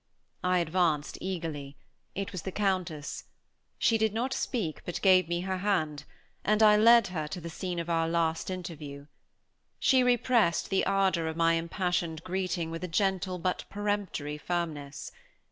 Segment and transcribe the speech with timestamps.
[0.43, 1.77] I advanced eagerly.
[2.15, 3.25] It was the Countess.
[3.77, 6.05] She did not speak, but gave me her hand,
[6.43, 9.05] and I led her to the scene of our last interview.
[9.77, 15.11] She repressed the ardor of my impassioned greeting with a gentle but peremptory firmness.